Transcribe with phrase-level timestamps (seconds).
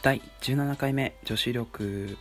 [0.00, 2.16] 第17回目女子力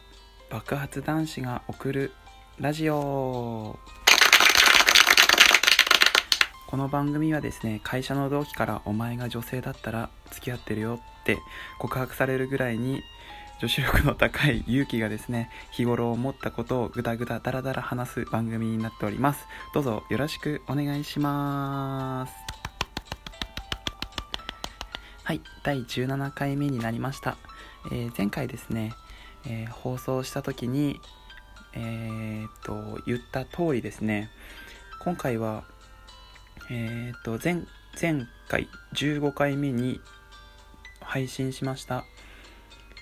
[0.49, 2.11] 爆発男子が送る
[2.59, 3.77] ラジオ。
[6.67, 11.37] この番組はですね会社の同期からお前が女性だったら付き合ってるよって
[11.77, 13.03] 告白されるぐらいに
[13.61, 19.45] 女子力の高い勇気がですね日頃思ったことをぐだぐだだらだら話す番組になっております。
[19.75, 22.33] どうぞよろしくお願いします。
[25.23, 27.37] はい第17回目になりました、
[27.91, 28.93] えー前回ですね、
[29.45, 30.99] えー放送した時に
[31.73, 34.29] えーっと言った通りですね
[35.03, 35.63] 今回は
[36.69, 37.63] えーっと前
[37.99, 39.99] 前回15回目に
[41.01, 42.03] 配信しました。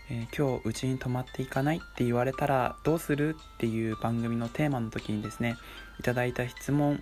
[0.09, 5.55] えー今日うちに泊まっていかないって言われたらどうするっていう番組のテーマの時にですね
[5.99, 7.01] いただいた質問、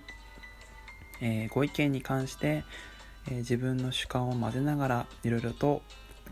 [1.20, 2.64] えーご意見に関して、
[3.28, 5.82] えー自分の主観を混ぜながらいろいろと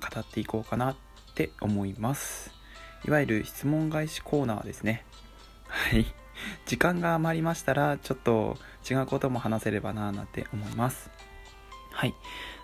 [0.00, 0.96] 語っていこうかな
[1.32, 2.52] って思います。
[3.06, 5.04] いわゆる質問返しコーナーですね。
[5.66, 6.06] はい。
[6.66, 8.58] 時間が余りましたらちょっと
[8.88, 11.10] 違うことも話せればなぁなんて思います。
[11.90, 12.14] はい。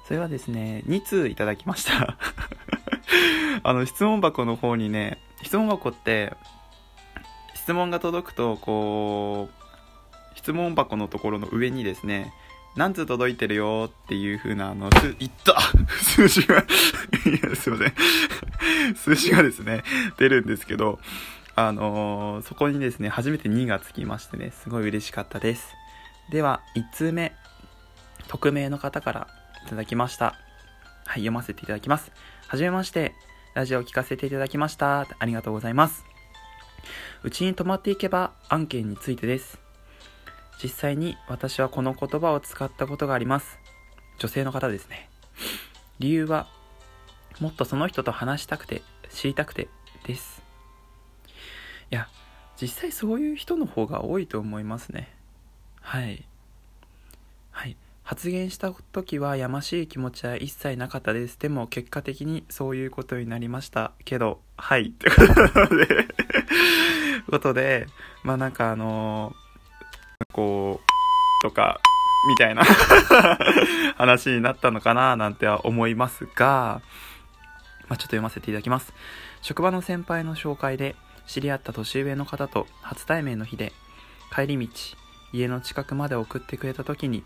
[0.07, 2.19] それはですね2通いただきました。
[3.65, 6.35] あの質問箱の方にね質問箱って
[7.55, 12.33] 質問が届くとこう質問箱のところの上にですね
[12.79, 15.61] 何通届いてるよっていう風なあのすいった。
[16.01, 16.63] 数字がい
[17.43, 17.95] やすいません。
[18.95, 19.83] 数字がですね
[20.17, 21.01] 出るんですけど
[21.57, 25.75] あのーそこにですね初めて2がつきましてねすごい嬉しかったです。
[26.31, 27.35] では1通目
[28.29, 29.29] 匿名の方から
[29.67, 30.27] いただきました。
[30.27, 30.35] は
[31.17, 32.13] い読ませていただきます。
[32.47, 33.13] はじめまして
[33.55, 35.05] ラジオを聞かせていただきました。
[35.19, 36.05] ありがとうございます。
[37.25, 39.68] うちに泊まっていけば案件についてです。
[40.63, 43.59] 実際に私はこの言葉を使ったことがあります。
[44.19, 45.09] 女性の方ですね。
[45.99, 46.49] 理由は
[47.41, 49.69] もっとその人と話したくて知りたくて
[50.05, 50.43] です。
[51.91, 52.09] いや
[52.61, 55.15] 実際そういう人の方が多いと思いますね。
[55.81, 56.25] はい。
[57.53, 57.77] はい。
[58.03, 61.39] 発言した時はやましい気持ちは一切なかったです。
[61.39, 63.93] でも結果的にそういうことになりました。
[64.05, 64.89] けどはい。
[64.89, 65.17] ってこ
[65.69, 66.09] とで。
[67.31, 67.87] ことで
[68.23, 69.35] まあなんかあの
[70.33, 71.81] こうとか
[72.29, 72.65] みたいな。
[73.97, 76.81] 話になったのかななんては思いますが、
[77.89, 78.93] まあ、ちょっと読ませていただきます。
[79.43, 80.97] 職場の先輩の紹介で
[81.27, 83.73] 知り合った年上の方と初対面の日で
[84.35, 84.73] 帰り道
[85.33, 87.23] 家の近くまで送ってくれた時に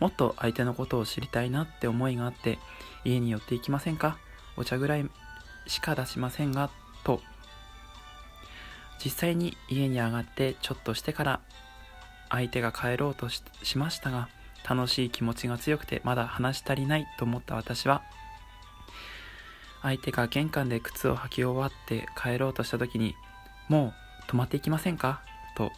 [0.00, 2.58] もっと相手のことを知りたいなって思いがあって
[3.04, 4.16] 家に寄っていきませんか？
[4.56, 5.08] お茶ぐらい
[5.66, 6.70] しか出しませんが
[7.04, 7.20] と
[9.04, 11.40] 実際に家に上がってちょっとしてから
[12.30, 13.42] 相手が帰ろうとし
[13.76, 14.28] ましたが
[14.68, 18.02] 楽しい気持ちが強くてまだ話し足りないと思った私は
[19.82, 23.16] 相手が玄関で靴を履き終わって帰ろうとした時に
[23.68, 25.22] 「もう泊まっていきませんか?」
[25.56, 25.72] と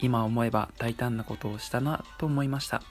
[0.00, 2.82] 今思えば大胆なことをしたなと思いました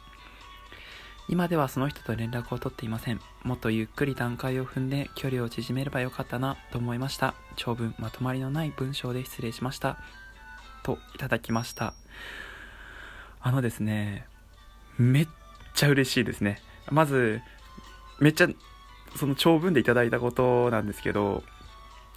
[1.30, 3.22] 今ではその人と連絡を取っていません。
[3.44, 7.36] もっとゆっくり段階を踏んで距離を縮めればよかったなと思いました。
[7.56, 9.98] 長文まとまりのない文章で失礼しました。
[10.84, 11.94] といただきました。
[13.40, 14.28] あのですね
[14.98, 15.28] めっ
[15.74, 16.62] ちゃ嬉しいですね。
[16.90, 17.42] まず
[18.20, 18.48] めっちゃ
[19.16, 21.44] その長文でいただいたことなんですけど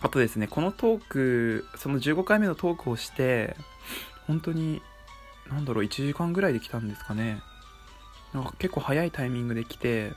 [0.01, 3.57] あとですねこのトークその15回目のトークをして
[4.27, 4.83] 本当に
[5.51, 7.41] なんだろう1時間ぐらいで来たんですかね。
[8.35, 10.13] なんか結構早いタイミングで来て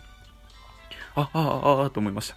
[1.16, 2.36] あああああと思いました。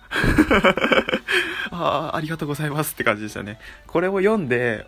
[1.72, 3.58] ああありがとうございますって感じでしたね。
[3.86, 4.86] これを読んで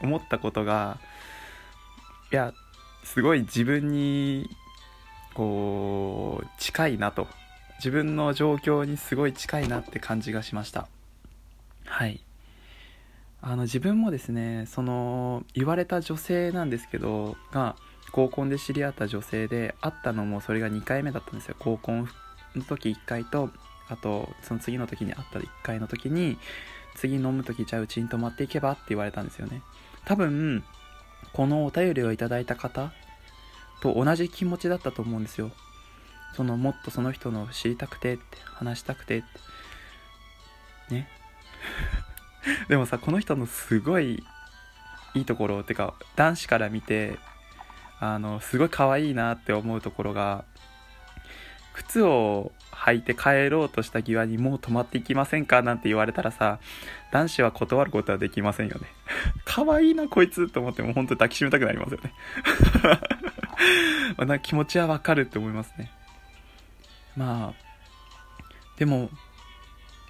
[0.00, 0.98] 思ったことが
[2.32, 2.52] いや
[3.02, 4.50] すごい自分に
[5.34, 7.28] こう近いなと。
[7.78, 10.86] 自分の状況にすごい近いなって感じがしました。
[11.84, 12.20] はい。
[13.42, 17.76] あの自分もですねその言われた女性なんですけどが
[18.14, 21.56] 合コンで知り合った女性で会ったのもそれが2回目だったんですよ。
[21.58, 22.08] 合コン
[22.54, 23.50] の時1回と
[23.88, 26.38] あとその次の時に会った1回の時に
[26.94, 29.62] 次飲む時じゃあうちに泊まっていけばって言われたんですよね。
[30.04, 30.62] 多分
[31.32, 32.92] このお便りをいただいた方
[33.82, 35.50] と同じ気持ちだったと思うんですよ。
[36.36, 39.22] そのもっとその人の知りたくてって話したくてっ
[40.88, 41.08] てね。
[42.68, 44.22] でもさこの人のすごい
[45.14, 47.18] いいところってか男子から見て
[48.00, 50.44] あのすごい可愛いなって思うところが
[51.74, 56.58] 靴を履いて帰ろうとした際にもう泊まっていきませんかなんて言われたらさ
[57.12, 58.88] 男子は断ることはできませんよね。
[59.44, 62.12] 可愛いなこいつと思っても本当に抱きしめたくなりますよね。
[64.16, 65.90] まあなんか気持ちはわかるって思いますね。
[67.16, 67.64] まあ
[68.76, 69.10] でも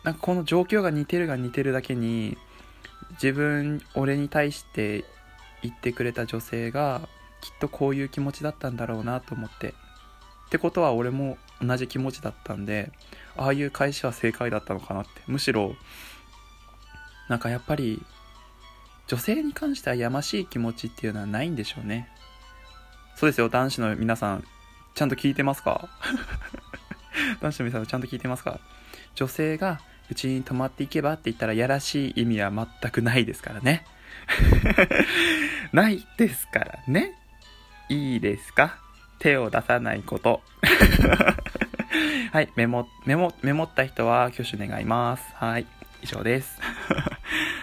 [0.02, 2.36] なんかこの状況が似てるが似てるだけに
[3.22, 5.04] 自分俺に対して
[5.62, 7.08] 言ってくれた女性が
[7.44, 9.74] きっとこういう気持ちだったんだろうなと思って。
[10.46, 12.90] ってことは俺も同じ気持ちだったんで
[13.36, 15.10] ああいう返しは正解だったのかなって。
[15.26, 15.76] むしろ
[17.28, 18.02] なんかやっぱり
[19.08, 22.08] 女性に関してはやましい気持ちっていうのはないんでしょうね。
[23.16, 23.50] そうですよ。
[23.50, 24.44] 男子の皆さん
[24.94, 25.90] ちゃんと聞いてますか？
[27.42, 28.58] 男子の皆さんちゃんと聞いてますか？
[29.14, 29.80] 女性が
[30.10, 33.84] うちに泊まっていけばって言ったらやらしい意味は全くないですからね。
[35.72, 37.18] ないですからね。
[37.88, 38.78] いいですか？
[39.18, 40.42] 手を出さないこと
[42.32, 45.24] はい、メモ、メモ、メモった人は挙手願います。
[45.34, 45.66] はい、
[46.02, 46.58] 以上です。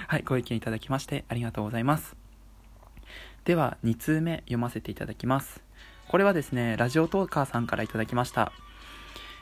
[0.07, 2.15] はい、ご意見いただきましてありがとうございます。
[3.45, 5.61] では、2通目読ませていただきます。
[6.07, 8.51] これはですね、ラジオトーカーさんからいただきました。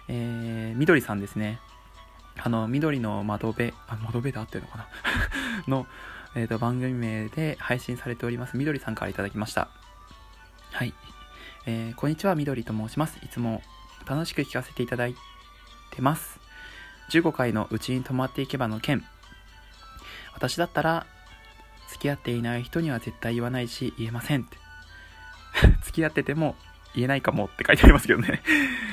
[0.07, 1.59] えー、みどりさんですね。
[2.41, 4.87] あの、緑の窓辺、あ、窓辺で合ってるのかな？
[5.67, 5.87] の、
[6.35, 9.69] えっ、ー、と、番組名で配信されております、みどりさんからいただきました。
[10.71, 10.93] はい。
[11.65, 13.17] えー、こんにちは、みどりと申します。
[13.23, 13.61] いつも
[14.07, 15.15] 楽しく聞かせていただい
[15.91, 16.39] てます。
[17.11, 19.03] 15回のうちに泊まっていけばの件。
[20.33, 21.07] 私だったら、
[21.89, 24.47] 付き合っていない人には絶対言わないし、言えません。
[25.83, 26.55] 付き合ってても
[26.93, 28.41] 言えないかもって書いてありますけどね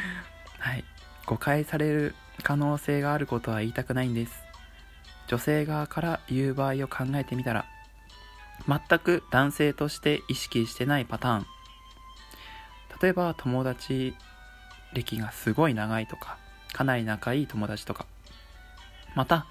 [0.58, 0.84] はい。
[1.26, 4.43] 誤解される可能性があることは言いたくないんです。
[5.28, 7.67] 女性側から言う場合を考えてみたら、
[8.67, 11.46] 全く男性として意識してないパターン。
[13.02, 14.14] 例えば友達
[14.93, 16.38] 歴がすごい長いとか、
[16.72, 18.06] かなり仲いい友達とか、
[19.14, 19.46] また、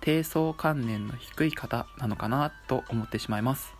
[0.00, 3.74] 低層観念の低い方なのかなと思ってしまいます。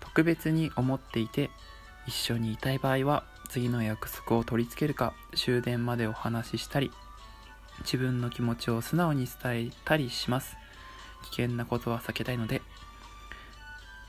[0.00, 1.50] 特別に思っていて、
[2.06, 6.90] 一緒にいたい場合は、次の約束を取り付けるか、終電までお話ししたり、
[7.80, 10.56] 自分の気持ちを素直に伝えたりします。
[11.22, 12.60] 危険なことは避けたいので。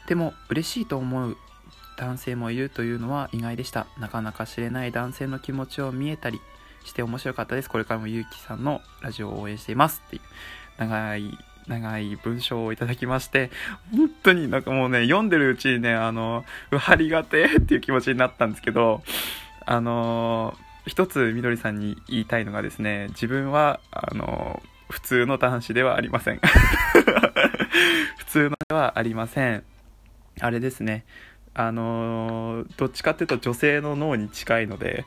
[0.08, 1.38] でも、嬉しいと思う
[1.98, 3.88] 男性もいるというのは意外でした。
[4.00, 6.42] なかなか知れない男性の気持ちを見えたり
[6.84, 7.70] して面白かったです。
[7.70, 10.02] これからもゆうきさんのラジオを応援しています。
[10.08, 10.22] っていう
[10.78, 11.38] 長い、
[11.68, 13.52] 長い文章をいただきまして、
[13.92, 19.04] 本当になんかもうね、読んでるうちにね、あの、うはりがてっていう気持ちになったんですけど、
[19.66, 20.56] あの、
[20.86, 26.40] 一つみどりさんに言いたいのがですね、自分は、あの、普通の男子ではありません。
[28.18, 29.64] 普通のではありません。
[30.40, 31.06] あれですね。
[31.58, 35.06] あのー、どっちかっていうと女性の脳に近いので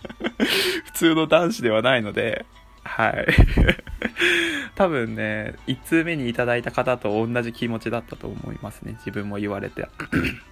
[0.84, 2.44] 普通の男子ではないので、
[2.84, 3.26] はい。
[4.76, 8.92] 多分ね、1通目にいただいた方と同じ気持ちだったと思いますね。
[8.98, 9.88] 自分も言われて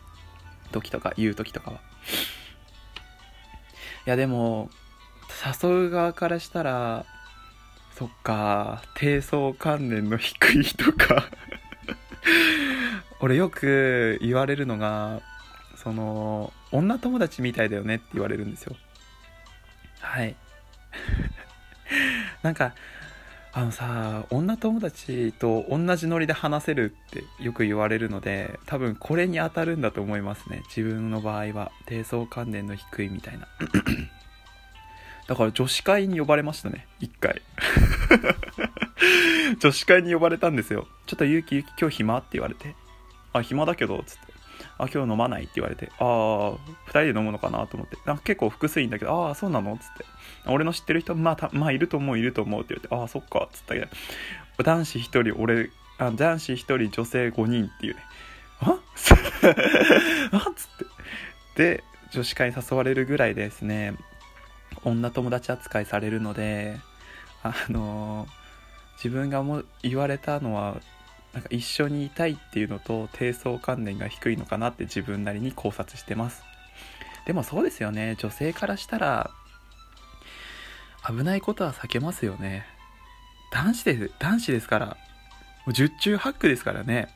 [0.73, 1.81] 時とか、言う時とかは。
[4.07, 4.71] いや、でも、
[5.63, 7.05] 誘う側からしたら、
[7.93, 11.29] そっか、低層観念の低い人か
[13.21, 15.21] 俺よく言われるのが、
[15.77, 18.77] その、女友達みたいだよねって言われるんですよ。
[20.01, 20.37] はい。
[22.43, 22.75] なんか、
[23.53, 30.63] あのさ、女友達と同じノリで話せるってよく言われるので、多分これに当たるんだと思いますね。
[30.69, 31.73] 自分の場合は。
[31.87, 33.49] 低層観念の低いみたいな。
[35.27, 36.87] だから女子会に呼ばれましたね。
[37.01, 37.43] 一回。
[39.59, 40.87] 女子会に呼ばれたんですよ。
[41.07, 42.77] ちょっとゆうきゆき今日暇って言われて。
[43.39, 44.39] あ、暇だけど、つって。
[44.79, 49.77] あ、今日飲まないって言われて、ああ、二人で飲むのかなと思って、なんか結構複数いんだけど、ああ、そうなの？
[49.77, 50.05] つって。
[50.47, 53.87] 俺の知ってる人、まあ、たまあ、いると思う、いると思うって言われて、ああ、そっか、つったけど、
[54.63, 58.03] 男子一人、俺、あ男子一人、女性5人っていうね。
[58.61, 58.79] あ？
[60.33, 60.53] あ？
[60.55, 60.69] つっ
[61.57, 61.73] て。
[61.77, 63.95] で、女子会に誘われるぐらいですね、
[64.85, 66.79] 女友達扱いされるので、
[67.43, 68.29] あのー、
[68.97, 70.81] 自分がも言われたのは
[71.39, 76.43] なんか一緒にいたいっていうのと低層観念が低いのかなって自分なりに考察してます。
[77.27, 78.17] でもそうですよね。
[78.19, 79.31] 女性からしたら
[81.07, 82.67] 危ないことは避けますよね。
[83.53, 84.95] 男子です男子ですからも
[85.69, 87.07] う十中八九ですからね。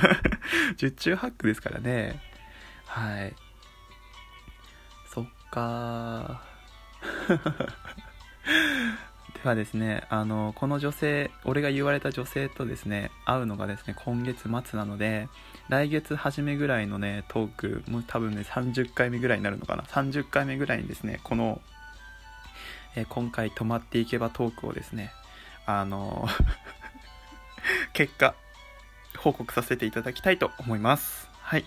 [0.76, 2.20] 十中八九ですからね。
[2.84, 3.34] はい。
[5.14, 6.42] そっか
[7.26, 9.09] で
[9.44, 15.28] はですね、あの、この女性、俺が言われた女性とですね、会うのがですね、今月末なので、
[15.68, 19.82] 来月初めぐらいのね、トーク、もう多分ね、30回目ぐらいになるのかな。
[19.84, 21.60] 30回目ぐらいにですね、この、
[22.96, 25.12] え今回泊まっていけばトークをですね、
[25.64, 26.28] あの
[27.92, 28.34] 結果、
[29.18, 31.28] 報告させていただきたいと思います。
[31.40, 31.64] はい。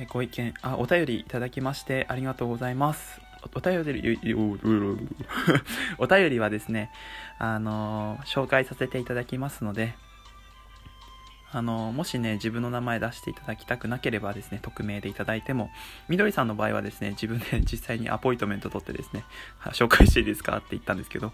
[0.00, 3.20] えご意見、あ、お便りいただきましてありがとうございます。
[3.54, 4.36] お便り、
[5.98, 6.90] お便りはですね、
[7.38, 9.94] あの紹介させていただきますので、
[11.52, 15.70] あのもしね、自分の名前出していただきたくなければですね、匿名でいただいても、
[16.08, 19.24] みどりさんの場合はですね、自分で実際にアポイントメント取ってですね、
[19.72, 21.32] 紹介していいですかって言ったんですけど、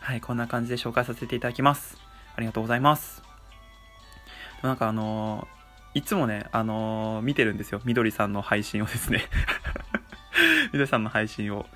[0.00, 1.98] はい、こんな感じで紹介させていただきます。
[2.34, 3.22] ありがとうございます。
[4.62, 5.46] なんかあの
[5.94, 7.82] いつもね、あの見てるんですよ。
[7.84, 9.24] みどりさんの配信をですね
[10.72, 11.66] みどりさんの配信を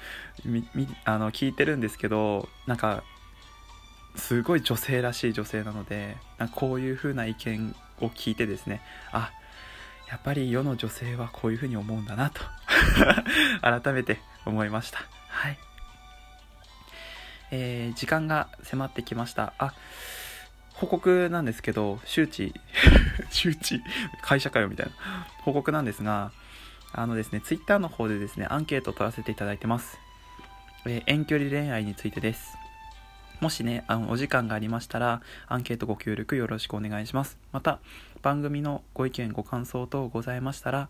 [0.44, 3.02] みみあの聞いてるんですけど、なんか、
[4.16, 8.80] すごい女性らしい女性なのでなこういう風な意見を聞いてですね
[9.12, 9.30] あ
[10.10, 12.40] やっぱり世の女性はこういう風に思うんだなと
[13.82, 15.00] 改めて思いました。
[15.28, 15.58] はい。
[17.50, 19.52] えー、時間が迫ってきました。
[19.58, 19.75] あ
[20.75, 22.54] 報告なんですけど周知
[23.30, 23.82] 周知
[24.22, 24.92] 会社かよみたいな
[25.42, 26.30] 報告なんですが
[26.97, 29.99] あのですねツイッターの方でですねアンケートを取らせていただいてます、
[30.87, 32.57] えー、遠距離恋愛についてです
[33.41, 37.38] もしね、あのお時間がありましたら、アンケートご協力よろしくお願いします。
[37.53, 37.81] また、
[38.23, 40.88] 番組のご意見、ご感想等ございましたら、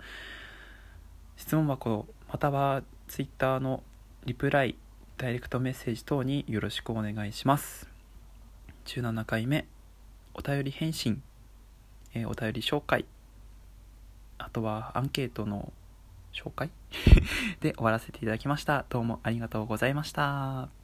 [1.37, 3.83] 質問箱、または Twitter の
[4.27, 4.77] リプライ、
[5.19, 7.89] ダイレクトメッセージ等によろしくお願いします。
[8.85, 9.67] 17回目、
[10.35, 11.23] お便り返信、
[12.15, 13.07] えー、お便り紹介、
[14.39, 15.73] あとはアンケートの
[16.37, 16.71] 紹介？
[17.61, 18.85] で終わらせていただきました。
[18.89, 20.76] どうもありがとうございました。